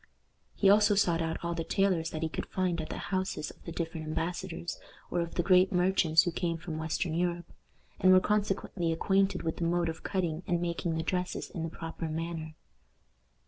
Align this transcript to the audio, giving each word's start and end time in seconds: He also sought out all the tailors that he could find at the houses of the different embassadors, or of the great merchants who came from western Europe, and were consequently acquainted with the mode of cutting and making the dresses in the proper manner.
He 0.55 0.67
also 0.67 0.95
sought 0.95 1.21
out 1.21 1.37
all 1.45 1.53
the 1.53 1.63
tailors 1.63 2.09
that 2.09 2.23
he 2.23 2.27
could 2.29 2.47
find 2.47 2.81
at 2.81 2.89
the 2.89 2.97
houses 3.13 3.51
of 3.51 3.63
the 3.65 3.71
different 3.71 4.07
embassadors, 4.07 4.79
or 5.11 5.19
of 5.21 5.35
the 5.35 5.43
great 5.43 5.71
merchants 5.71 6.23
who 6.23 6.31
came 6.31 6.57
from 6.57 6.79
western 6.79 7.13
Europe, 7.13 7.53
and 7.99 8.11
were 8.11 8.19
consequently 8.19 8.91
acquainted 8.91 9.43
with 9.43 9.57
the 9.57 9.63
mode 9.63 9.89
of 9.89 10.01
cutting 10.01 10.41
and 10.47 10.59
making 10.59 10.95
the 10.95 11.03
dresses 11.03 11.51
in 11.51 11.61
the 11.61 11.69
proper 11.69 12.09
manner. 12.09 12.55